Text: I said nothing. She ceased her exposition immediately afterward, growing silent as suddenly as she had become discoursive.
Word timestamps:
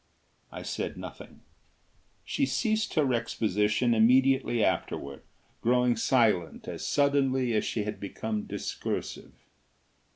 I 0.51 0.63
said 0.63 0.97
nothing. 0.97 1.41
She 2.25 2.47
ceased 2.47 2.95
her 2.95 3.13
exposition 3.13 3.93
immediately 3.93 4.63
afterward, 4.63 5.21
growing 5.61 5.95
silent 5.95 6.67
as 6.67 6.83
suddenly 6.83 7.53
as 7.53 7.65
she 7.65 7.83
had 7.83 7.99
become 7.99 8.45
discoursive. 8.47 9.33